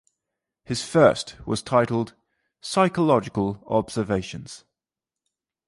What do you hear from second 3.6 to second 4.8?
Observations".